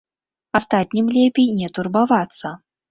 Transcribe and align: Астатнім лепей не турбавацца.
Астатнім 0.59 1.13
лепей 1.19 1.49
не 1.61 1.71
турбавацца. 1.79 2.59